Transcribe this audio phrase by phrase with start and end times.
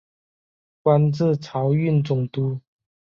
[0.81, 2.59] 官至漕运总督。